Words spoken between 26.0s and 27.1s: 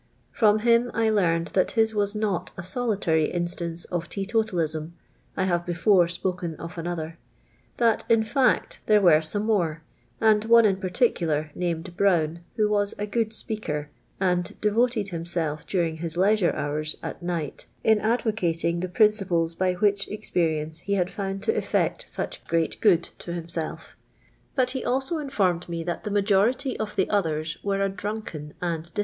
tlie majority of the